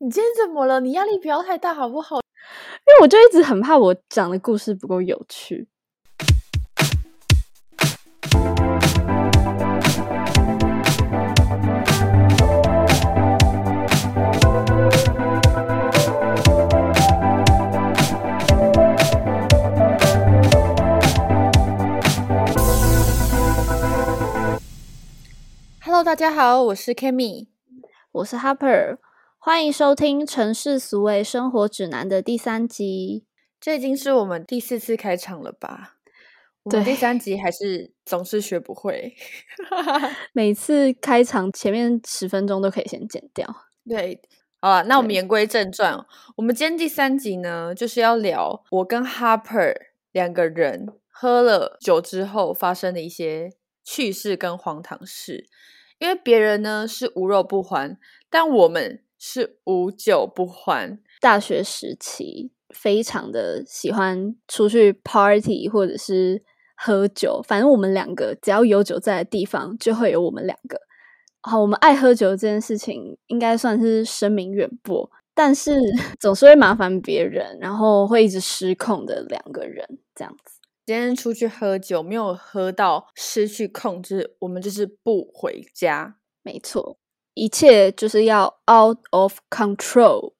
[0.00, 0.78] 你今天怎么了？
[0.78, 2.18] 你压力不要太大好不好？
[2.18, 5.66] 因为我就一直很怕我讲的故事不够有趣。
[25.82, 27.48] Hello，大家好，我是 Kimi，
[28.12, 28.98] 我是 Harper，
[29.40, 33.24] 欢迎收听《城市俗味生活指南》的第三集。
[33.60, 35.98] 这已经是我们第四次开场了吧？
[36.68, 39.14] 对，第三集还是总是学不会。
[40.34, 43.46] 每次开场前面十分钟都可以先剪掉。
[43.88, 44.20] 对，
[44.60, 46.04] 好了，那我们言归正传，
[46.36, 49.72] 我们今天第三集呢，就是要聊我跟 Harper
[50.10, 53.52] 两个人喝了酒之后发生的一些
[53.84, 55.46] 趣事跟荒唐事。
[56.00, 61.00] 因为别人呢是无肉不欢，但我们是无酒不欢。
[61.20, 66.42] 大学时期非常的喜欢出去 party 或者是
[66.76, 70.78] 喝酒，反正我们两个只要有酒在的地方，就会有我们两个。
[71.40, 75.80] 好，我们爱喝酒这件事情应该算是声名远播，但是
[76.20, 80.60] 总是会麻烦别人，然后会一直失控的两个人这样子。
[80.84, 86.16] 今天出去喝酒，没有喝到失去控制，我们就是不回家。
[86.42, 86.98] 没错，
[87.38, 90.32] 一切就是要 out of control，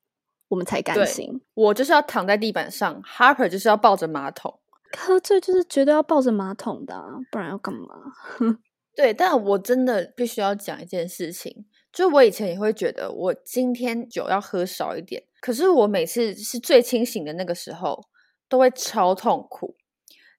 [0.49, 1.41] 我们才甘心。
[1.55, 4.59] 我就是要躺在地板上，Harper 就是要抱着马桶。
[4.97, 7.89] 喝醉就是绝对要抱着马桶的，不然要干嘛？
[8.97, 18.03] 对，但我真的必须要讲一件事情，就我以前也会觉得，我今天酒要喝少一点，可是我每次是最清醒的那个时候，
[18.49, 19.77] 都会超痛苦。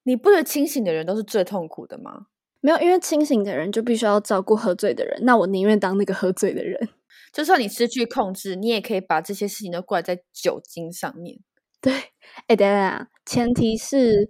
[0.04, 2.26] 你不觉得清醒的人都是最痛苦的吗？
[2.62, 5.20] 没有，因为清醒的人就必须要照顾喝醉的人。
[5.24, 6.90] 那我宁愿当那个喝醉的人。
[7.32, 11.40] 就算你失去控制，你也可以把这些事情都怪在酒精上面。
[11.80, 11.94] 对，
[12.48, 14.30] 哎，等等，前提是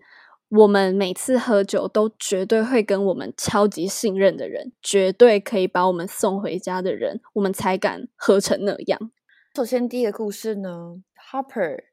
[0.49, 9.11] 我们每次喝酒都绝对会跟我们超级信任的人，绝对可以把我们送回家的人，我们才敢喝成那样。
[9.55, 11.01] 首先，第一个故事呢
[11.31, 11.85] ，Harper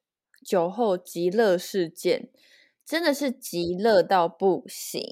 [0.45, 2.29] 酒后极乐事件。
[2.85, 5.03] 真的是极乐到不行，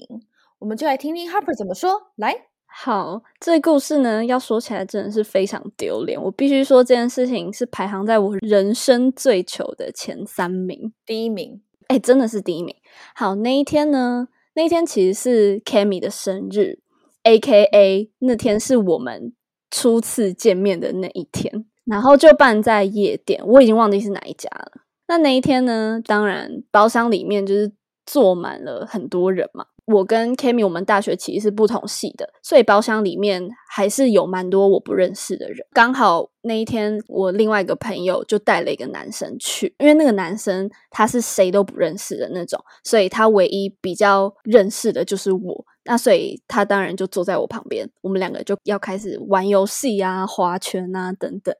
[0.59, 2.11] 我们就来听听 Harper 怎么说。
[2.15, 2.33] 来，
[2.65, 6.21] 好，这故事呢，要说起来真的是非常丢脸。
[6.21, 12.75] 我必须说，这件事情是排行在我人生最糗的前三名，第一名，哎，真的是第一名。
[13.13, 16.79] 好，那一天呢，那一天其实是 Cammy 的生日
[17.23, 19.33] ，A.K.A 那天是我们
[19.69, 24.81] 初次见面的那一天，然后就办在夜店，我已经忘记是哪一家了。
[25.07, 26.01] 那那一天呢？
[26.03, 27.71] 当然，包厢里面就是
[28.05, 29.67] 坐满了很多人嘛。
[29.85, 35.65] 我跟 Kimi 我们大学其实是不同系的，所以包厢里面还是有蛮多我不认识的人。
[35.73, 45.65] 刚好那一天，我另外一个朋友就带了一个男生去，因为那个男生他是谁都不认识的那种，所以他唯一比较认识的就是我。
[45.83, 51.55] 那所以他当然就坐在我旁边，我们两个就要开始玩游戏啊、划拳啊等等。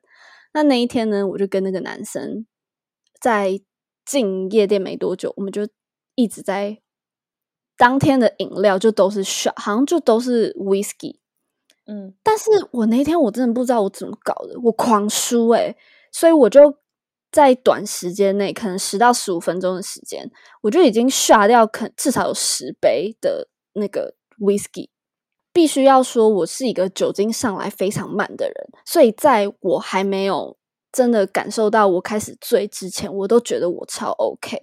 [0.54, 2.46] 那那一天呢，我就跟那个男生。
[3.22, 3.60] 在
[4.06, 5.68] 进夜店没多久，我们就
[6.14, 6.78] 一直在
[7.78, 11.18] 当天的饮料就都是 shot，好像就都是 whisky。
[11.86, 15.76] 嗯，但是我那天我真的不知道我怎么搞的，我狂输诶，
[16.12, 16.78] 所以我就
[17.32, 20.32] 在短时间内，可能十到十五分钟的时间，
[20.62, 24.90] 我就已经 shot 掉，可至少有十杯的那个 whisky。
[25.54, 30.58] 必须要说，我是一个酒精上来非常慢的人，所以在我还没有。
[30.92, 34.58] 真的感受到我开始醉之前，我都觉得我超 OK，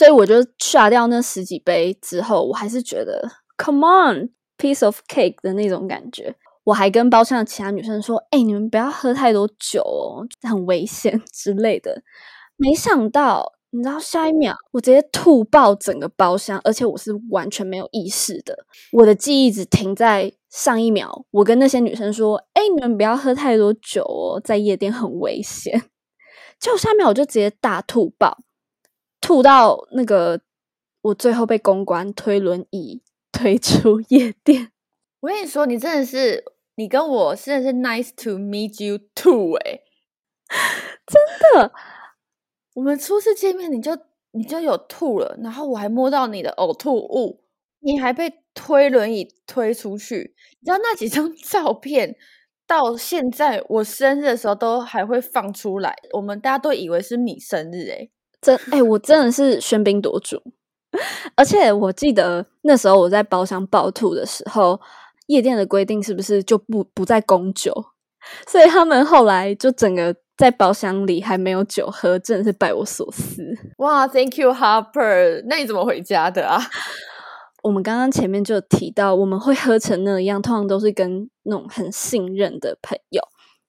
[0.00, 3.28] 所以我就刷掉那十几杯之后，我还是觉得
[3.58, 6.34] Come on piece of cake 的那种感觉。
[6.64, 12.02] 我还跟包厢的其他女生说：“哎，你们不要喝太多酒哦，很危险之类的。”
[12.56, 13.52] 没想到。
[13.72, 18.66] 你知道下一秒我直接吐爆整个包厢，而且我是完全没有意识的。
[18.90, 25.80] 我的记忆只停在上一秒，我跟那些女生说：“哎，你们不要喝太多酒哦，在夜店很危险。”
[26.58, 28.38] 就下面我就直接大吐爆，
[29.20, 30.40] 吐到那个
[31.02, 33.02] 我最后被公关推轮椅
[33.32, 34.72] 推出夜店。
[35.20, 36.44] 我跟你说，你真的是
[36.76, 39.80] 你跟我真的是 nice to meet you too 哎，
[41.06, 41.20] 真
[41.54, 41.72] 的。
[42.74, 43.96] 我们初次见面，你就
[44.32, 47.42] 你就有吐了，然后我还摸到你的呕吐物，
[47.80, 50.34] 你还被推轮椅推出去。
[50.60, 52.16] 你知道那几张 照片
[52.66, 60.42] 到现在我生日的时候都还会放出来，我们大家都以为是你生日，诶真哎，我真的是喧宾夺主。
[61.36, 64.80] 而且我记得那时候我在包厢暴吐的时候，
[65.26, 67.72] 夜店的规定是不是就不不再供酒？
[68.48, 73.42] 所以他们后来就整个在包厢里还没有酒喝，真的是拜我所赐。
[73.78, 75.44] 哇，Thank you Harper。
[75.46, 76.60] 那你怎么回家的啊？
[77.62, 83.22] 我们刚刚前面就提到，我们会喝成那样，通常都是跟那种很信任的朋友。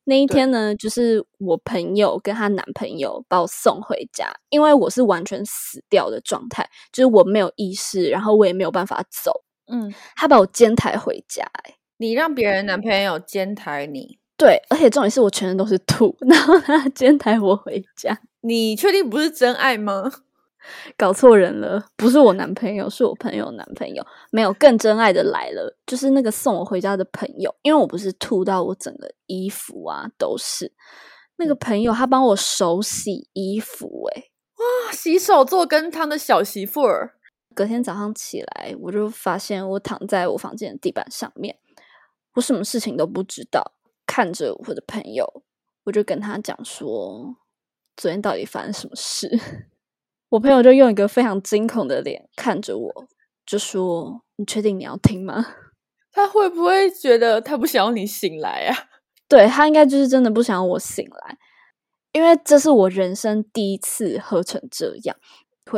[0.06, 9.32] 那一天呢，就是我朋友跟她男朋友把我送回家，因为我是完全死掉的状态，就是我没有意识，然后我也没有办法走。
[9.68, 11.44] 嗯，他把我肩抬回家。
[11.64, 14.18] 哎，你让别人男朋友肩抬你？
[14.38, 18.20] 对，而且重点是我全身都是吐， 然后他肩抬我回家。
[18.42, 20.12] 你确定不是真爱吗？
[20.98, 24.06] 搞错人了，不是我男朋友，是我朋友男朋友。
[24.30, 27.54] 没有更真爱的来了，就是那个送我回家的朋友。
[27.64, 30.72] 因为我不是吐到我整个衣服啊都是，
[31.38, 34.24] 那个朋友他帮我手洗衣服，哎，
[34.58, 37.16] 哇，洗手做羹汤的小媳妇儿。
[37.54, 41.58] 隔天早上起来，我就发现我躺在我房间的地板上面，
[42.36, 43.74] 我什么事情都不知道，
[44.08, 45.44] 看着我的朋友，
[45.84, 47.36] 我就跟他讲说，
[47.98, 49.30] 昨天到底发生什么事。
[50.32, 53.08] 我朋友就用一个非常惊恐的脸看着我，
[53.46, 55.46] 就说：“你确定你要听吗？”
[56.14, 58.76] 他会不会觉得他不想要你醒来啊？
[59.28, 61.38] 对他应该就是真的不想要我醒来，
[62.14, 65.14] 因为这是我人生第一次喝成这样，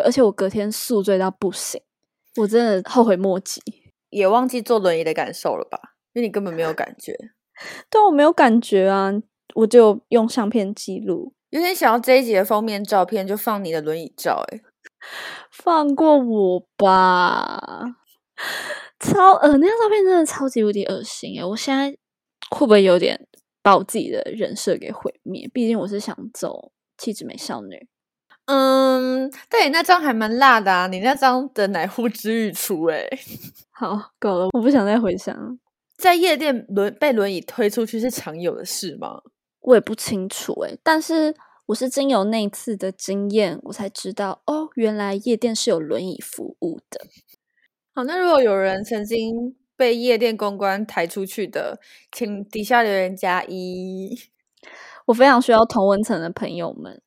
[0.04, 1.82] 而且我隔天宿醉到不行，
[2.38, 3.60] 我真的后悔莫及，
[4.12, 5.80] 也忘记坐轮椅的感受了吧？
[6.14, 7.18] 因为你根本没有感觉，
[7.90, 9.12] 对我没有感觉啊，
[9.56, 11.34] 我就用相片记录。
[11.54, 14.60] 有点想要这一集的封面照片就放你的轮椅照，哎，
[15.52, 17.80] 放过我吧！
[19.00, 21.46] 超呃，那张照片真的超级无敌恶心哎！
[21.46, 21.96] 我现在
[22.50, 23.28] 会不会有点
[23.62, 25.48] 把我自己的人设给毁灭？
[25.54, 27.88] 毕竟我是想走气质美少女。
[28.46, 30.88] 嗯，但你那张还蛮辣的啊！
[30.88, 33.08] 你那张的奶呼之欲出哎。
[33.70, 35.60] 好，够了，我不想再回想。
[35.98, 39.22] 在夜店轮被轮椅推出去是常有的事吗？
[39.64, 41.34] 我也不清楚诶，但是
[41.68, 47.06] 我是经由那一次的经验，我才知道哦，原来夜店是有轮椅服务的。
[47.96, 51.80] 好，那如果有人曾经被夜店公关抬出去的，
[52.12, 54.18] 请底下留言加一。
[55.08, 57.02] 我非常需要同文层的朋友们。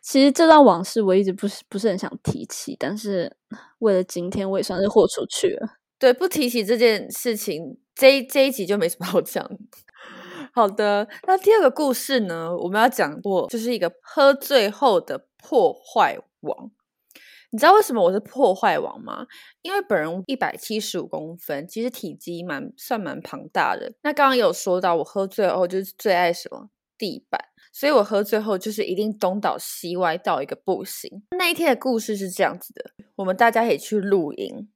[0.00, 3.36] 其实这段往事我一直不是不是很想提起，但是
[3.80, 5.78] 为了今天，我也算是豁出去了。
[5.98, 9.44] 对，不提起这件事情，这这一集就没什么好讲。
[10.54, 12.54] 好的，那第二个故事呢？
[12.54, 16.70] 我们要讲过，就是一个喝醉后的破坏王。
[17.50, 19.26] 你知道为什么我是破坏王吗？
[19.62, 23.94] 因为本人一百七十五公分，其实体积蛮算蛮庞大的。
[24.02, 31.22] 那刚刚有说到，我喝醉后就是最爱什么地板，所以我喝醉后就是一定东倒西歪到一个不行。
[31.38, 34.68] 那一天的故事是这样子的：我们大家可以去露营，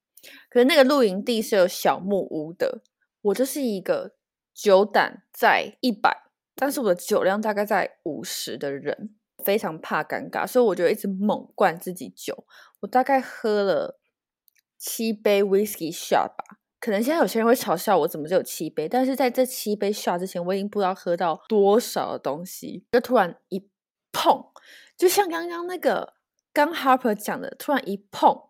[0.49, 2.81] 可是那个露营地是有小木屋的，
[3.20, 4.15] 我就是一个。
[4.56, 6.23] 酒胆在一百，
[6.55, 9.14] 但是我的酒量大概在五十的人，
[9.44, 12.47] 非常怕尴尬，所以我就一直猛灌自己酒。
[12.81, 14.00] 我大概喝了
[14.79, 23.69] 七杯 whisky shot 吧，可能现在有些人会嘲笑我怎么只有七杯，但是在这七杯 shot 之前，我已经不知道喝到多少的东西，就突然一
[24.11, 24.43] 碰，
[24.97, 26.14] 就像刚刚那个
[26.55, 28.44] 刚 Harper 讲的，突然一碰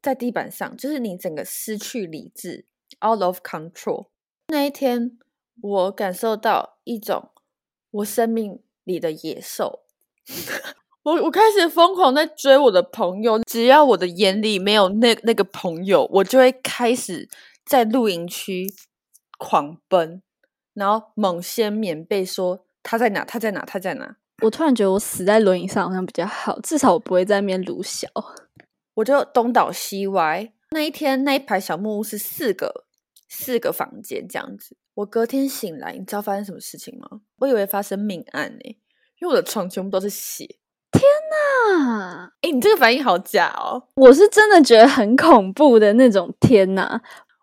[0.00, 2.66] 在地板上，就是你整个失去理智
[3.04, 4.10] ，out of control。
[4.46, 5.18] 那一天。
[5.60, 7.30] 我感受到一种
[7.90, 9.80] 我生命里的野兽，
[11.02, 17.28] 我我开始疯狂在追我的朋友，只要我的眼里没有那那个朋友，我就会开始
[17.64, 18.66] 在露营区
[19.38, 20.22] 狂奔，
[20.74, 24.16] 然后猛掀棉被说他在哪，他在哪，他在哪。
[24.42, 28.08] 我突然觉得我死在轮椅上好像比较好，至少我不会在那边撸小。
[28.94, 30.52] 我就东倒西歪。
[30.70, 32.84] 那一天那一排小木屋是四个
[33.28, 34.76] 四个房间这样子。
[34.98, 37.20] 我隔天醒来，你知道发生什么事情吗？
[37.38, 38.76] 我以为发生命案呢，
[39.20, 40.44] 因为我的床全部都是血。
[40.90, 42.32] 天哪！
[42.40, 43.86] 哎，你这个反应好假哦！
[43.94, 46.34] 我是真的觉得很恐怖的那种。
[46.40, 47.00] 天哪！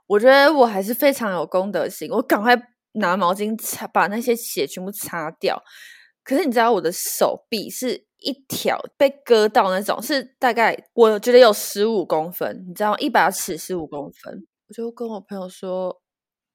[0.07, 2.61] 我觉得我还是非常有公德心，我赶快
[2.95, 5.63] 拿毛巾擦，把那些血全部擦掉。
[6.25, 12.97] 可是你知道，我的手臂是一条被割到那种，是大概我觉得有十五公分，你知道吗？
[12.99, 14.45] 一把尺十五公分。
[14.67, 16.01] 我就跟我朋友说。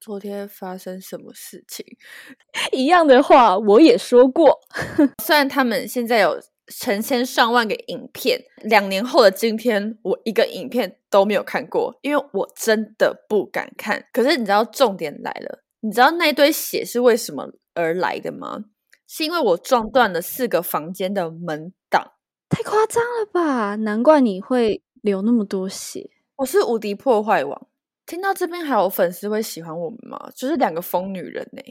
[0.01, 1.85] 昨天发生什么事情？
[2.73, 4.59] 一样的话我也说过。
[5.21, 14.07] 虽然他们现在有成千上万个影片，两年后的今天，我一个影片都没有看过，因为我真的不敢看。
[14.11, 18.65] 可是你知道重点来了，你知道那堆血是为什么而来的吗？
[19.07, 22.13] 是因为我撞断了四个房间的门挡。
[22.49, 23.75] 太夸张了吧？
[23.75, 26.09] 难怪你会流那么多血。
[26.37, 27.67] 我是无敌破坏王。
[28.11, 30.19] 听到这边还有粉丝会喜欢我们吗？
[30.35, 31.61] 就是两个疯女人呢。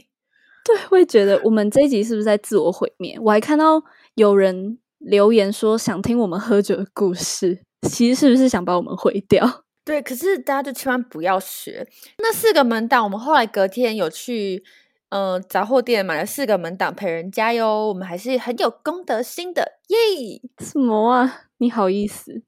[0.65, 3.15] 对对，会觉得我们这一集是不是在自我毁灭？
[3.21, 3.79] 我还看到
[4.15, 9.65] 有人留言说想听我们喝酒的故事，其实是不是想把我们毁掉？
[9.85, 13.03] 对，可是大家就千万不要学那四个门档。
[13.03, 14.63] 我们后来隔天有去，
[15.09, 17.89] 嗯，杂货店买了四个门档陪人家哟。
[17.89, 20.41] 我们还是很有公德心的耶！
[20.57, 21.43] 什么啊？
[21.59, 22.41] 你好意思？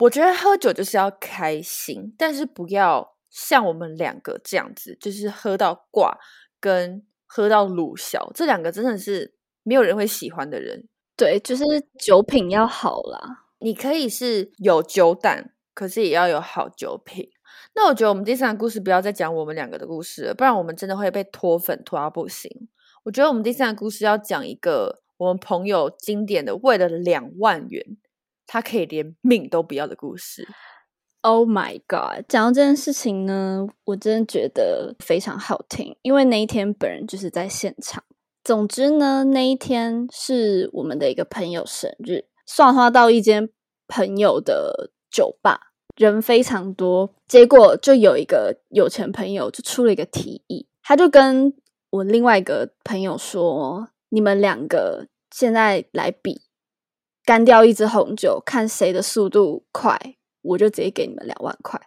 [0.00, 6.16] 我觉得喝酒就是要开心，但是不要像我们两个这样子，就是喝到挂
[6.60, 10.86] 跟喝到鲁小，这两个真的是没有人会喜欢的人。
[11.16, 11.64] 对，就是
[11.98, 13.44] 酒品要好啦。
[13.58, 15.50] 你可以是有酒胆。
[15.74, 17.28] 可是也要有好酒品。
[17.74, 22.68] 那我觉得我们第三个故事不要再讲我们两个的故事了，不然我们真的会被脱粉脱到不行。
[23.02, 27.84] 我觉得我们第三个故事要讲一个我们朋友经典的为了两万元，
[28.46, 30.46] 他可以连命都不要的故事。
[31.24, 32.24] Oh my god！
[32.28, 38.04] 讲到这件事情呢，我真的觉得非常好听，因为那一天本人就是在现场。
[38.42, 43.48] 总之呢，那一天是我们的一个朋友生日，算花到一间
[43.88, 44.90] 朋友的。
[45.14, 51.54] 酒吧人非常多，结果就有一个有钱朋友就出了一个提议，他就跟
[51.90, 56.40] 我另外一个朋友说：“你们两个现在来比
[57.24, 61.80] 干掉一支红酒，看谁的速度快，我就直接给你们两万块。”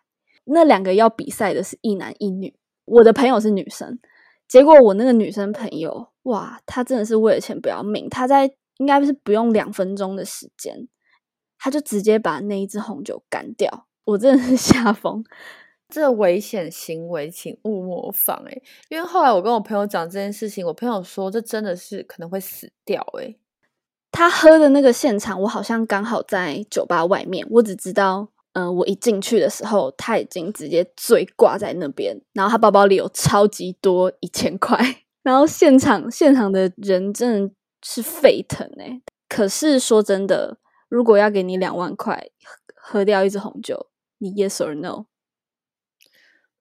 [0.46, 2.54] 那两个要比赛的是一男一女，
[2.86, 4.00] 我的朋友是女生，
[4.48, 10.88] 结果我那个女生朋友，哇，她真的是为了钱不要命，她在应该是不用两分钟的时间。
[11.60, 15.24] 她就直接把那一支红酒干掉，我真的是 吓疯。
[15.90, 18.62] 这危险行为，请勿模仿哎！
[18.90, 23.36] 因为后来我跟我朋友讲这件事情，我朋友说这真的是可能会死掉哎。
[24.12, 34.80] 他喝的那个现场，我好像刚好在酒吧外面，我只知道，嗯，我一进去的时候，他已经直接醉挂在那边，然后他包包里有超级多一千块，
[35.22, 37.54] 然后现场现场的人真的
[37.86, 39.00] 是沸腾哎。
[39.30, 40.58] 可是说真的。
[40.90, 42.30] 如果要给你两万块
[42.74, 43.88] 喝掉一支红酒，
[44.20, 45.08] 你 yes or no？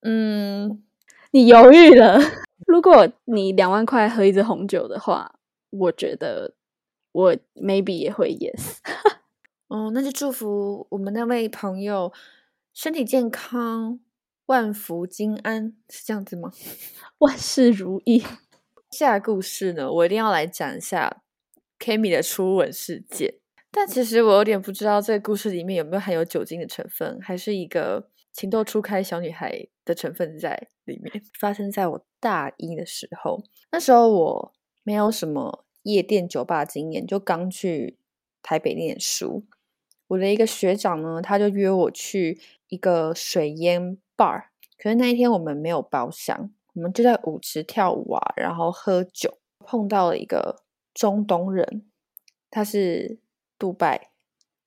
[0.03, 0.83] 嗯，
[1.31, 2.19] 你犹豫了。
[2.67, 5.37] 如果你两万块喝一支红酒的话，
[5.71, 6.55] 我觉得
[7.13, 8.79] 我 maybe 也会 yes。
[9.69, 12.13] 哦，那就祝福我们那位朋友
[12.73, 13.99] 身体健康，
[14.47, 16.53] 万福金安，是这样子吗？
[17.19, 18.23] 万事如意。
[18.93, 21.23] 下故事呢，我一定要来讲一下
[21.81, 23.41] Kimi 的初吻事件。
[23.73, 31.23] 但其实我有点不知道这个故事里面有没有含有酒精的成分，还是一个情窦初开小女孩的成分在里面。
[31.39, 33.43] 发生在我大一的时候，
[33.73, 34.53] 那时候我
[34.85, 37.99] 没有什么夜店酒吧经验，就刚去
[38.41, 39.45] 台北念书。
[40.09, 44.45] 我的一个学长呢，他就约我去一个水烟 bar，
[44.79, 50.63] 可是那一天我们没有包厢，我们就在舞池跳舞啊，然后喝酒，碰到了一个
[50.95, 51.85] 中东人，
[52.51, 53.19] 他是。
[53.59, 54.11] 杜拜，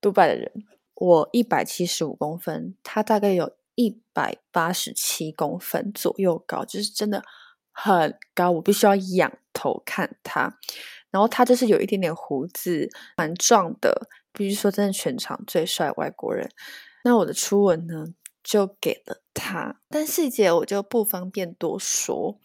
[0.01, 0.51] 杜拜的人，
[0.95, 7.23] 我一百七十五公分，他大概有一百八十七公分左右高，就是真的
[7.71, 10.57] 很高，我必须要仰头看他。
[11.11, 16.49] 然后他就是有一点点胡子，蛮壮的，必须说真的全场最帅外国人。
[17.03, 18.05] 那我的初吻呢，
[18.41, 22.39] 就给了他，但细节我就不方便多说。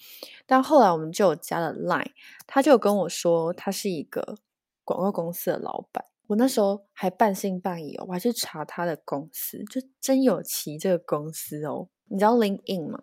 [0.44, 2.10] 但后来我们就有加了 Line，
[2.48, 4.38] 他就跟我说他是一个
[4.82, 6.04] 广告公司的老板。
[6.26, 11.86] 我那时候还半信半疑哦，我还去查他的公司，就真有其这个公司哦。
[12.08, 12.98] 你知道 LinkedIn 吗？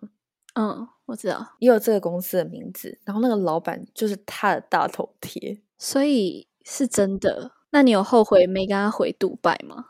[0.56, 3.00] 嗯，我知道，也有这个公司的名字。
[3.06, 7.52] 然后那个老板就是他的大头贴，所以是真的。
[7.72, 9.86] 那你有后悔没跟他回杜拜吗？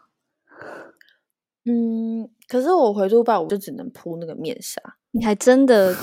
[1.65, 4.81] 嗯，可是我回杜拜，我就只能铺那个面纱。
[5.11, 5.95] 你还真的，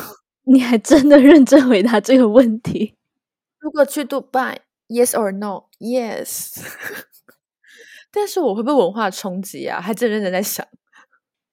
[0.44, 2.94] 你还真的认真回答这个问题。
[3.58, 6.60] 如果去杜拜，Yes or No？Yes。
[8.12, 9.80] 但是我会不会文化冲击啊？
[9.80, 10.66] 还真认真在想。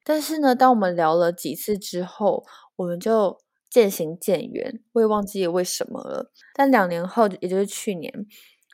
[0.04, 2.46] 但是呢，当我们聊了几次之后，
[2.78, 3.40] 我们就
[3.70, 4.82] 渐行渐远。
[4.94, 6.32] 我也忘记为什么了。
[6.54, 8.28] 但两年后，也就是去年，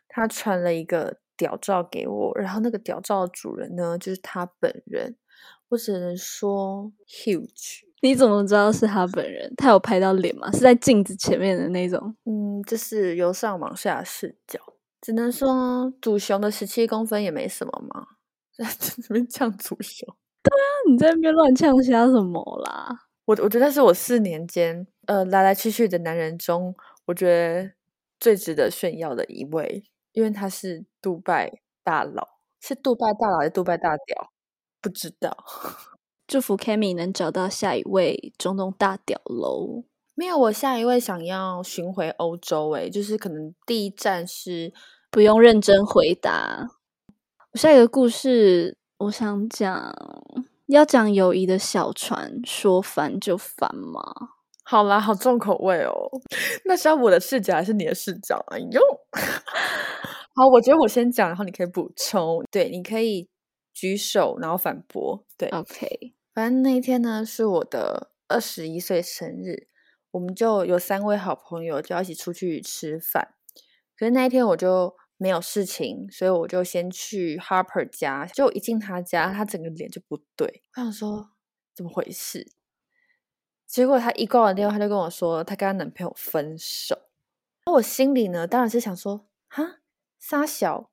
[0.10, 5.16] 他传了一个屌照给我，然后那个屌照的主人呢，就是他本人。
[5.70, 7.80] 我只能说 huge。
[8.04, 9.52] 你怎么知道是他本人？
[9.58, 10.52] 他有拍到脸吗？
[10.52, 12.16] 是在镜子前面的那种？
[12.26, 14.60] 嗯，就是由上往下视角。
[15.02, 18.06] 只能说，祖雄的十七公分也没什么嘛，
[18.56, 20.08] 在这边呛祖雄。
[20.44, 23.08] 对啊，你在那边乱呛瞎什么啦？
[23.26, 27.72] 我我觉得是我四年间，呃，来来去去的男人中，我觉得
[28.20, 32.28] 最值得炫耀的一位，因为他是杜拜大佬，
[32.60, 34.32] 是杜拜大佬还是杜拜大屌？
[34.82, 35.36] 不知道。
[36.28, 39.84] 祝福 Kimi 能找到下一位中东大屌喽。
[40.16, 44.74] 没有，我下一位想要巡回欧洲，诶，就是可能第一站是
[45.10, 46.68] 不用认真回答。
[47.52, 49.94] 我下一个故事，我想讲，
[50.68, 54.02] 要讲友谊的小船，说翻就翻吗？
[54.72, 55.94] 好啦，好重口味哦。
[56.64, 58.42] 那是要我的视角还是你的视角？
[58.48, 58.80] 哎呦，
[60.34, 62.42] 好，我觉得我先讲，然后你可以补充。
[62.50, 63.30] 对，你可以
[63.74, 65.26] 举手，然后反驳。
[65.38, 66.14] 对，OK。
[66.34, 69.68] 反正那一天呢，是我的二十一岁生日，
[70.12, 73.34] 我们就有三位好朋友就要一起出去吃饭。
[73.98, 78.26] 可是那一天我就没有事情，所以我就先去 Harper 家。
[78.26, 81.32] 就一进他家，他整个脸就不对，我想说
[81.76, 82.54] 怎么回事？
[83.72, 86.98] 结果她一挂完电话，她就跟我说她跟她男朋友分手。
[87.66, 89.78] 那我心里呢，当然是想说哈，
[90.20, 90.90] 撒小。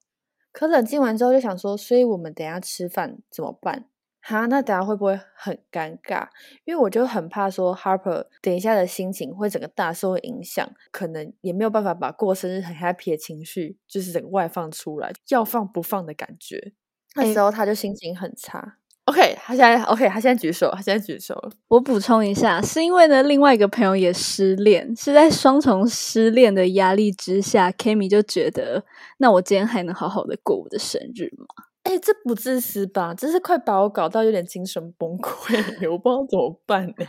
[0.52, 3.86] 可冷静完之后，就想说，所以我们等下吃饭怎么办？
[4.20, 6.28] 哈，那等下会不会很尴尬？
[6.64, 16.72] 因为我就很怕说 Harper 等一下的心情会整个大受影响，可能也没有办法把过生日很 happy 的情绪，就是整个外放出来，要放不放的感觉。
[17.14, 18.78] 那时候他就心情很差。
[19.08, 21.50] OK，他现在 OK，他现在举手，他现在举手了。
[21.68, 28.84] 我补充一下，是因为呢，另外一个朋友也失恋，是在双重失恋的压力之下，Kimi 就觉得，
[29.16, 31.46] 那我今天还能好好的过我的生日吗？
[31.84, 33.14] 哎，这不自私吧？
[33.14, 37.06] 这是快把我搞到有点精神崩溃，我不知道怎么办呢。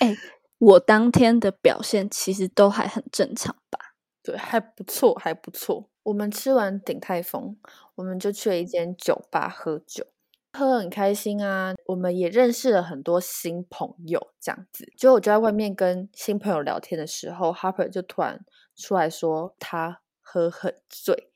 [0.00, 0.14] 哎，
[0.58, 3.78] 我当天的表现其实都还很正常吧？
[4.22, 5.88] 对，还不错，还不错。
[6.02, 7.56] 我们吃完鼎泰丰，
[7.94, 10.04] 我们就去了一间酒吧喝酒。
[10.52, 14.90] 喝很开心啊，我们也认识了很多新朋友，这样子。
[14.96, 21.30] 就我就在外面跟新朋友聊天的时候，Harper 就突然出来说他喝很醉，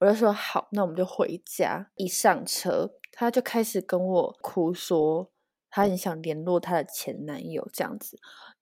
[0.00, 1.90] 我就说好，那我们就回家。
[1.96, 5.30] 一上车，他就开始跟我哭说
[5.70, 8.18] 他很想联络他的前男友，这样子。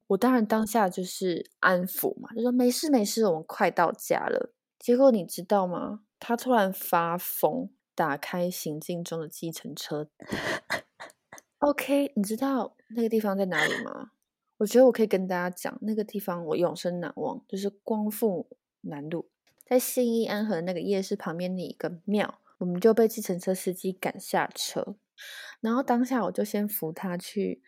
[0.07, 4.53] 我当然当下就是安抚嘛，就说没事没事，我们快到家了。
[4.79, 6.01] 结果你知道吗？
[6.21, 7.69] 他突然发疯。
[7.97, 10.09] 打开行进中的计程车。
[11.59, 14.13] OK，你知道那个地方在哪里吗？
[14.59, 18.49] 我觉得我可以跟大家讲，那个地方我永生难忘，就是光复
[18.83, 19.29] 南路，
[19.65, 22.41] 在信义安和那个夜市旁边的一个庙。
[22.59, 24.97] 我们就被计程车司机赶下车，
[25.61, 27.63] 然后当下我就先扶他去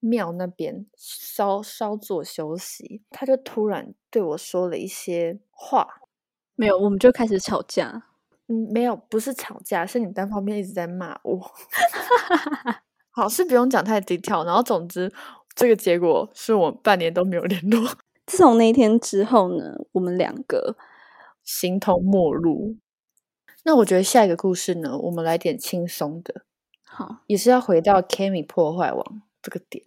[0.00, 3.04] 庙那边稍稍作休息。
[3.10, 6.00] 他就突然对我说了一些话，
[6.56, 8.08] 没有，我们就开始吵架。
[8.48, 11.40] 嗯，没有，不是吵架，是你单方面一直在骂我。
[13.10, 14.44] 好，是不用讲太低调。
[14.44, 15.12] 然后，总之，
[15.54, 17.80] 这个结果是我半年都没有联络。
[18.26, 20.76] 自从那一天之后呢，我们两个
[21.42, 22.76] 形同陌路。
[23.64, 26.42] 那我觉得下一个故事呢，我们来点轻松的。
[26.84, 29.84] 好，也是要回到 Kami 破坏王这个点。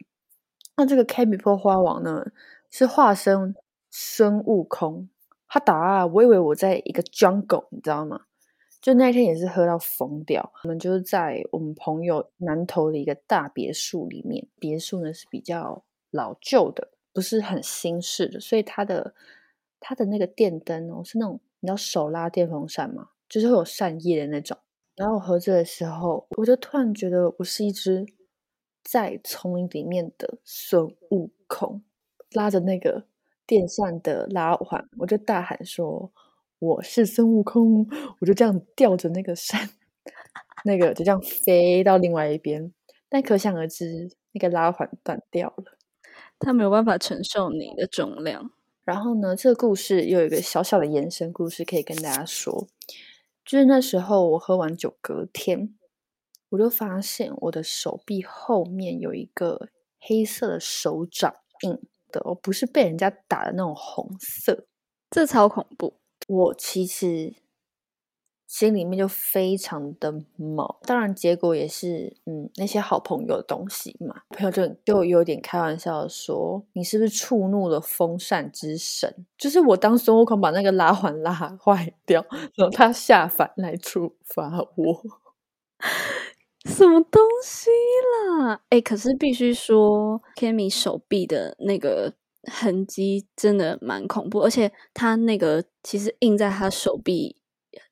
[0.77, 2.27] 那这个 Kami 破坏王呢，
[2.71, 3.55] 是化身
[3.91, 5.09] 孙悟空。
[5.47, 8.21] 他打啊，我以为我在一个 jungle，你知道吗？
[8.87, 19.13] 就那天也是喝到疯掉，我们就是在我们朋友南头的一个大别墅里面，别墅呢是比较老旧的，不是很新式的，所以它的
[19.81, 23.09] 它的那个电灯哦是那种你知道手拉电风扇吗？
[23.27, 24.57] 就是会有扇叶的那种。
[24.95, 28.05] 然后我喝醉的时候，我就突然觉得我是一只
[28.85, 31.83] 在丛林里面的孙悟空，
[32.31, 33.03] 拉着那个
[33.45, 36.09] 电扇的拉环，我就大喊说。
[36.59, 37.87] 我是孙悟空，
[38.19, 39.69] 我就这样吊着那个山，
[40.65, 42.73] 那个就这样飞到另外一边，
[43.07, 45.77] 但可想而知，那个拉环断掉了，
[46.39, 48.49] 它没有办法承受你的重量。
[48.83, 52.67] 然后呢，这个故事又有一个小小的延伸故事可以跟大家说，
[53.45, 55.75] 就是那时候我喝完酒隔天，
[56.49, 61.79] 我就发现我的手臂后面有一个黑色的手掌印
[62.11, 64.65] 的，而不是被人家打的那种红色，
[65.11, 65.99] 这超恐怖。
[66.27, 67.33] 我其实
[68.45, 85.03] 心里面就非常的毛，当然结果也是，嗯，那些好朋友的东西嘛，朋友就就有点开玩笑说：“你是不是触怒了风扇之神？”就是我当孙悟空把那个拉环拉坏掉，然后他下凡来处罚我，
[86.65, 87.69] 什么东西
[88.39, 88.61] 啦？
[88.69, 92.13] 哎，可是必须说，Kimi 手臂的那个。
[92.51, 97.35] 痕迹真的蛮恐怖，而且他那个其实印在他手臂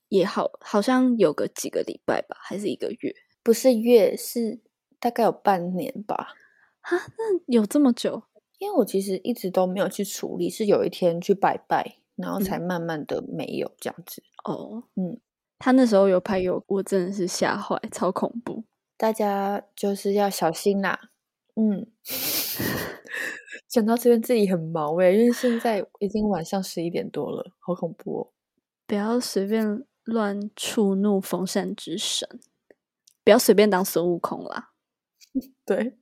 [0.10, 3.16] 也好，好像有个几个礼拜吧，还是一个月？
[3.44, 4.60] 不是月，是
[5.00, 6.34] 大概有半年吧。
[6.82, 8.24] 啊，那有这么久？
[8.58, 14.24] 因为我其实一直都没有去处理，是有一天去拜拜，然后才慢慢的没有这样子。
[14.46, 15.20] 哦，嗯，
[15.60, 18.64] 他那时候有拍有，我真的是吓坏，超恐怖。
[18.96, 21.10] 大家就是要小心啦。
[21.56, 21.88] 嗯。
[23.76, 28.32] 讲到这边自己很毛哎，因为现在已经晚上十一点多了，好恐怖哦！
[28.88, 32.40] 不要随便乱触怒风扇之神，
[33.26, 34.70] 不要随便当孙悟空啦。
[35.66, 35.98] 对，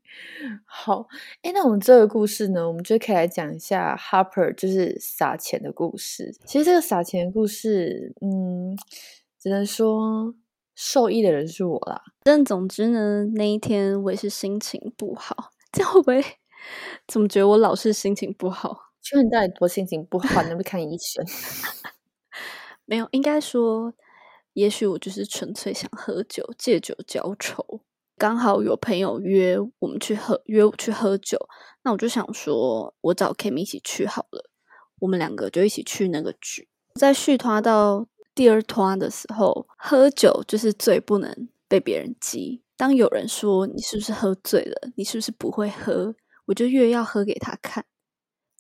[0.66, 1.08] 好，
[1.42, 6.32] 哎，那我们这个故事呢，我们就可以来讲一下 Harper 就是撒钱的故事。
[6.46, 8.78] 其实这个撒钱的故事，嗯，
[9.40, 10.36] 只能说
[10.76, 12.04] 受益的人是我啦。
[12.22, 15.52] 但总之呢，那一天我也是心情不好。
[15.72, 16.24] 这样会不会？
[17.08, 18.92] 怎么觉得我老是心情不好？
[19.02, 20.42] 请问你到底多心情不好？
[20.44, 21.26] 能不能看医生？
[22.86, 23.94] 没有，应该说，
[24.54, 27.82] 也许我就是纯粹想喝酒，借酒浇愁。
[28.18, 31.38] 刚好有朋友约我们去喝，约我去喝酒，
[31.84, 34.50] 那我就想说，我找 Kim 一起去好了。
[35.00, 36.70] 我们两个就一起去那个局。
[36.96, 42.62] 在续团到第二团的时候，喝酒就是最不能被别人激。
[42.78, 47.86] 当有人说你是不是喝醉了，你是不是不会喝，我就越要喝给他看。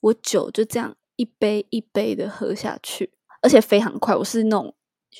[0.02, 4.16] 我酒就这样一杯一杯的喝下去，而且非常快。
[4.16, 4.76] 我是那种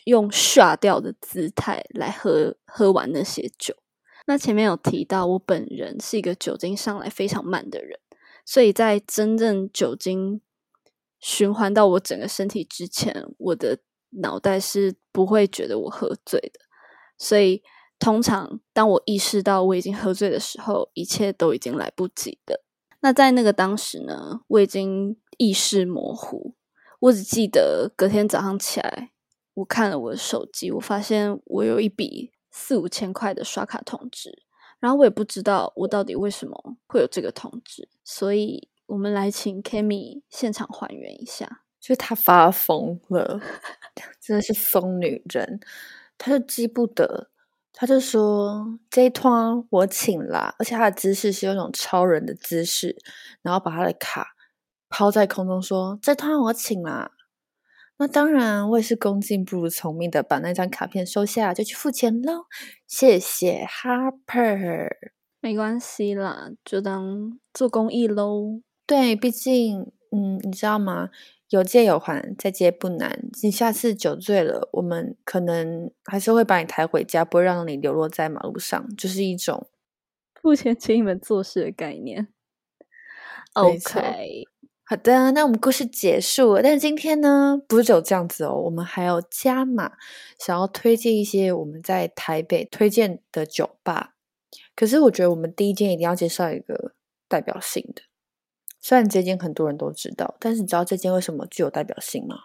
[0.06, 3.76] 用刷掉的姿态来喝喝完那些酒。
[4.26, 8.00] 那前面有提到，我本人是一个酒精上来非常慢的人，
[8.46, 10.42] 所以在真正酒精
[11.20, 13.80] 循环到我整个身体之前，我的
[14.22, 16.60] 脑袋是不会觉得我喝醉的。
[17.18, 17.62] 所以
[18.04, 22.62] 通常当我意识到我已经喝醉的时候，一切都已经来不及的。
[23.00, 26.56] 那在那个当时呢，我已经意识模糊，
[27.00, 29.12] 我只记得隔天早上起来，
[29.56, 32.32] 我看了我的手机，我发现我有一笔。
[32.56, 34.44] 四五千块的刷卡通知，
[34.80, 41.64] 然后我也不知道我到底为什么会有这个通知，所以我们来请 Kimi 现场还原一下。
[41.80, 43.42] 就是他发疯了，
[44.22, 45.60] 真的是疯女人，
[46.16, 47.32] 他就记不得，
[47.74, 52.96] 他就说这一趟我请啦，而且他的姿势是有种超人的姿势，
[53.42, 54.36] 然后把他的卡
[54.90, 57.12] 抛在空中说这趟我请啦。
[57.98, 62.46] 那当然，我也是恭敬不如从命的，把那张卡片收下，就去付钱喽。
[62.88, 64.90] 谢谢 Harper，
[65.40, 68.62] 没关系啦，就当做公益喽。
[68.88, 71.10] 对，毕竟，嗯，你知道吗？
[71.56, 73.30] 有借有还，再借不难。
[73.44, 79.68] 你下次酒醉了，我们可能还是会把你抬回家，不会让你流落在马路上，就是一种
[80.42, 82.28] 付钱请你们做事的概念。
[83.54, 84.46] OK。
[84.86, 86.56] 好的，那我们故事结束。
[86.56, 86.62] 了。
[86.62, 89.94] 但是今天呢，不是只有这样子哦，我们还要加码，
[90.38, 94.16] 想要推荐一些我们在台北推荐的酒吧。
[94.76, 96.94] 可是我觉得我们第一间一定要介绍一个
[97.30, 98.02] 代表性的，
[98.86, 102.36] 虽然这间很多人都知道，但是你知道这间为什么具有代表性吗？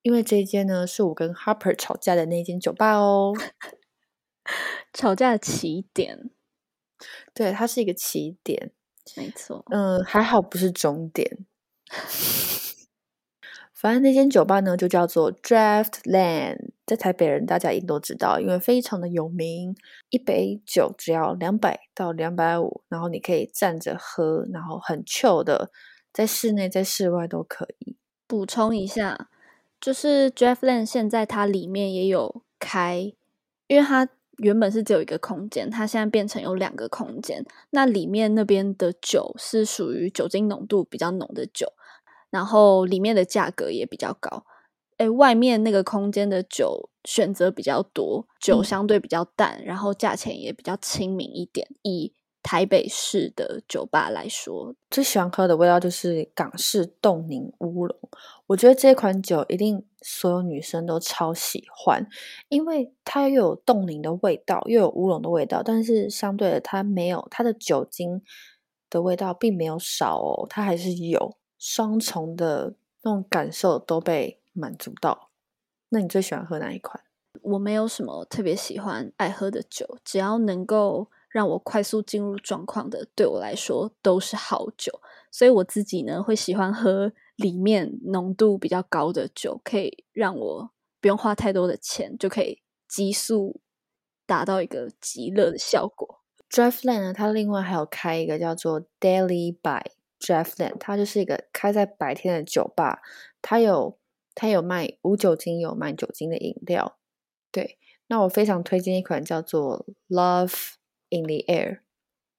[0.00, 3.34] 因为这一间呢，是我跟 Harper 吵架的那间酒吧哦。
[4.94, 6.30] 吵架的起点，
[7.34, 8.72] 对，它是一个起点。
[9.14, 11.44] 没错，嗯，还好不是终点。
[13.78, 19.76] 反正那间酒吧呢，就叫做 Draft Land，在台北人大家一定都知道，因为非常的有名。
[20.08, 25.70] 一杯酒只要两百到两百五，然后你可以站着喝，然后很 chill 的，
[26.10, 27.96] 在室内在室外都可以。
[28.26, 29.28] 补充一下，
[29.78, 33.12] 就是 Draft Land 现在它里面也有开，
[33.66, 34.08] 因为它。
[34.40, 37.42] 原本是只有一个空间，它现在变成有两个空间。
[37.70, 41.72] 那里面那边的酒是属于酒精浓度比较浓的酒，
[42.36, 44.44] 然后里面的价格也比较高。
[44.98, 51.66] 诶，外面那个空间的酒选择比较多，酒相对比较淡，然后价钱也比较亲民一点。
[51.82, 57.98] 以台北市的酒吧来说，最喜欢喝的味道就是港式冻柠乌龙。
[58.48, 62.06] 我觉得这款酒一定所有女生都超喜欢，
[62.48, 68.22] 因为它又有冻柠的味道，又有乌龙的味道，但是相对的，它没有它的酒精
[68.88, 75.30] 的味道并没有少哦，它还是有双重的那种感受都被满足到。
[75.88, 77.02] 那你最喜欢喝哪一款？
[77.42, 81.10] 我没有什么特别喜欢爱喝的酒，只要能够。
[81.28, 93.60] 让我快速进入状况的，对我来说都是好酒，所以我自己呢会喜欢喝里面浓度比较高的酒，可以让我不用花太多的钱，就可以急速
[94.24, 96.22] 达到一个极乐的效果。
[96.48, 103.02] Driveland 呢，它另外还有开一个叫做 Daily by Draftland，它就是一个开在白天的酒吧，
[103.42, 103.98] 它有
[104.34, 106.96] 它有卖无酒精有卖酒精的饮料。
[107.50, 110.72] 对，那我非常推荐一款叫做 Love。
[111.08, 111.82] In the air，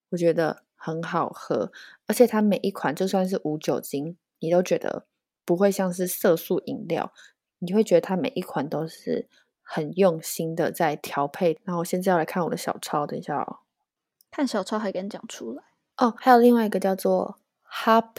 [0.10, 1.72] 我觉得很好喝，
[2.06, 5.06] 而且它每一款就算是无酒精，你都觉得
[5.46, 7.14] 不会像是色素饮料，
[7.60, 9.30] 你会觉得它每一款都是
[9.62, 11.58] 很用心的在调配。
[11.64, 13.60] 然后我现在要来看我的小抄，等一下哦，
[14.30, 15.64] 看小抄还敢讲出来
[15.96, 16.14] 哦。
[16.18, 17.40] 还有另外一个叫做
[17.72, 18.16] Hop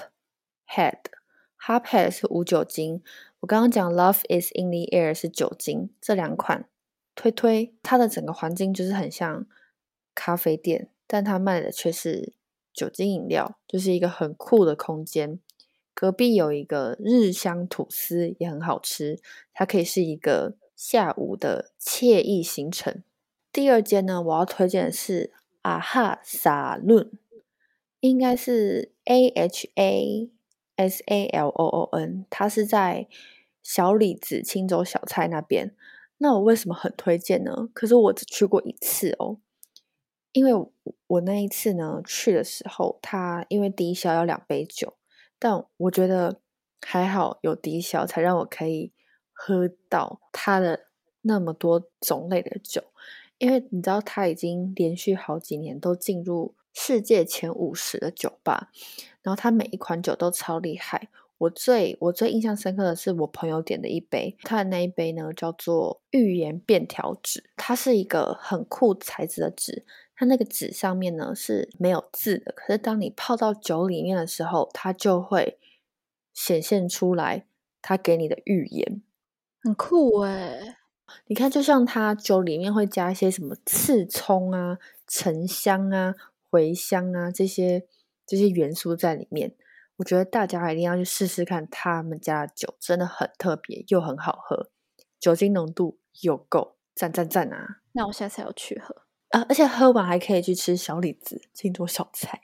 [0.68, 3.02] Head，Hop Head 是无酒精。
[3.40, 6.68] 我刚刚讲 Love is in the air 是酒精，这两款
[7.14, 9.46] 推推，它的整个环境就是很像
[10.14, 12.32] 咖啡店，但它卖的却是
[12.72, 15.38] 酒精饮料，就是一个很酷的空间。
[15.94, 19.20] 隔壁有一个日香吐司，也很好吃，
[19.52, 23.02] 它可以是一个下午的惬意行程。
[23.52, 25.32] 第二间呢，我要推荐的是
[25.62, 27.11] 阿哈沙论，
[28.00, 30.30] 应该是 A H A
[30.76, 33.08] S A L O O N，它是在
[33.62, 35.74] 小李子青州小菜那边。
[36.18, 37.68] 那我为什么很推荐呢？
[37.72, 39.38] 可是我只去过一次哦，
[40.32, 40.68] 因为
[41.06, 44.94] 我那一次呢去的时候，它因为低消要两杯酒。
[45.38, 46.40] 但我觉得
[46.84, 48.92] 还好有低消，才让我可以
[49.32, 50.88] 喝到它的
[51.22, 52.82] 那么多种类的酒。
[53.38, 58.70] 因为你知道，它已经连续好几年都进入世界前五十的酒吧，
[59.22, 61.09] 然后它每一款酒都超厉害。
[61.38, 69.85] 我最我最印象深刻的是我朋友点的一杯，他的那一杯呢叫做预言便条纸，它是一个很酷材质的纸。
[70.16, 75.61] 它那个纸上面呢是没有字的，可是当你泡到酒里面的时候，它就会
[76.35, 77.46] 显现出来
[77.81, 79.00] 它给你的预言，
[79.62, 80.78] 很酷哎！
[81.28, 86.16] 你看，就像它酒里面会加一些什么刺葱啊、沉香啊、
[86.50, 87.87] 茴香啊这些
[88.26, 89.54] 这些元素在里面，
[89.96, 94.70] 我觉得大家一定要去试试看，他们家的酒真的很特别又很好喝，
[95.18, 97.80] 酒精浓度又够，赞赞赞啊！
[97.92, 99.02] 那我下次要去喝。
[99.30, 99.44] 啊！
[99.46, 102.40] 而且喝完还可以去吃小李子，庆祝小菜。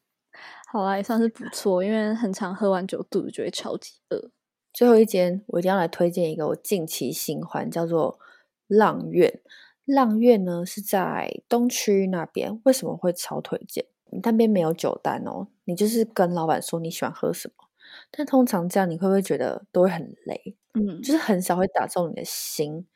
[0.70, 1.82] 好啊，也算是不错。
[1.82, 4.30] 因为很常喝完酒，肚子就会超级饿。
[4.74, 8.18] 最后一间，我一定要来推荐一个我近期新欢，叫做
[8.66, 9.40] 浪苑。
[9.88, 12.60] 浪月呢是在东区那边。
[12.64, 13.86] 为什么会超推荐？
[14.22, 17.68] 那边没有酒单哦，你就是跟老板说你喜欢喝什么。
[18.10, 20.56] 但通常这样，你会不会觉得都会很累？
[20.74, 22.86] 嗯，就是很少会打中你的心。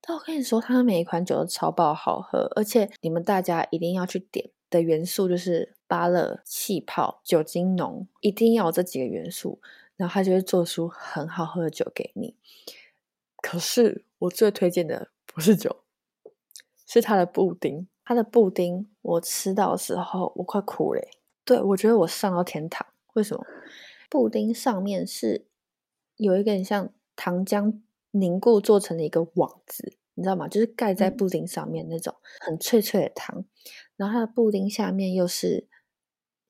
[0.00, 9.60] 但我跟你说，他们每一款酒都超爆好喝，而且你们大家一定要去点的元素就是芭乐、气泡、酒精浓，一定要有这几个元素，
[9.96, 12.34] 然后他就会做出很好喝的酒给你。
[13.42, 15.84] 可是我最推荐的不是酒，
[16.92, 17.88] 是它的布丁。
[18.04, 21.00] 它的布丁我吃到的时候，我快哭了。
[21.44, 22.86] 对我觉得我上到天堂。
[23.14, 23.46] 为什么？
[24.08, 25.46] 布丁上面是
[26.16, 27.80] 有一个很像糖浆。
[28.12, 30.48] 凝固做成的一个网子，你知道吗？
[30.48, 33.44] 就是盖在布丁上面那种很脆脆的糖，
[33.94, 35.68] 然后它的布丁下面又是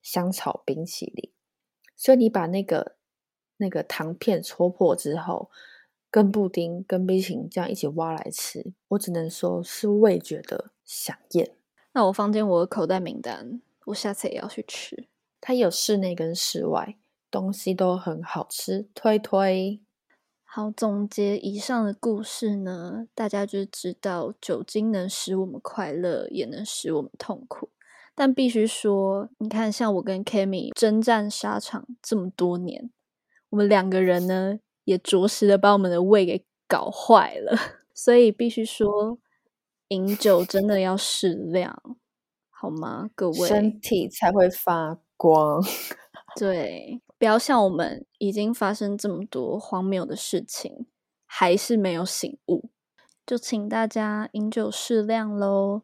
[0.01, 1.31] 香草冰淇淋，
[1.95, 2.97] 所以你把那个
[3.59, 5.51] 那个糖片戳破之后，
[6.11, 11.53] 跟布丁跟冰淇淋这样一起挖来吃，我只能说是味觉的响宴。
[11.93, 15.07] 那我放进我的口袋名单，我下次也要去吃。
[15.41, 16.97] 它有室内跟室外，
[17.31, 19.81] 东西都很好吃，推推。
[20.45, 27.71] 好，总结以上的故事呢，大家就知道酒精能使我们快乐，也能使我们痛苦。
[28.17, 32.91] 但必须说，你看，像我跟 Kami 征战沙场这么多年，
[33.51, 34.59] 我们两个人呢，
[34.91, 37.57] 也着实的把我们的胃给搞坏了。
[37.95, 39.19] 所以必须说，
[39.89, 41.81] 饮酒真的要适量，
[42.51, 43.11] 好吗？
[43.15, 45.63] 各位，身体才会发光。
[46.39, 47.01] 对。
[47.19, 50.87] 不要像我们已经发生这么多荒谬的事情，
[51.27, 52.71] 还是没有醒悟，
[53.27, 55.83] 就请大家饮酒适量喽。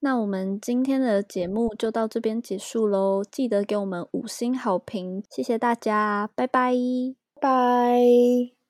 [0.00, 6.74] 那我们今天的节目就到这边结束喽，记得给我们五星好评，谢谢大家，拜拜，
[7.44, 8.63] 拜。